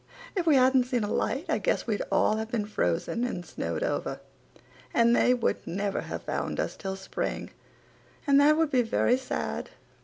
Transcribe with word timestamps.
If 0.35 0.47
we 0.47 0.55
hadn't 0.55 0.85
seen 0.85 1.03
a 1.03 1.11
light 1.13 1.45
I 1.47 1.59
guess 1.59 1.85
we'd 1.85 2.01
all 2.11 2.37
have 2.37 2.49
been 2.49 2.65
frozen 2.65 3.23
and 3.23 3.45
snowed 3.45 3.83
over, 3.83 4.19
and 4.95 5.15
they 5.15 5.35
would 5.35 5.67
never 5.67 6.01
have 6.01 6.23
found 6.23 6.59
us 6.59 6.75
till 6.75 6.95
spring 6.95 7.51
and 8.25 8.41
that 8.41 8.57
would 8.57 8.71
be 8.71 8.81
very 8.81 9.15
sad. 9.15 9.69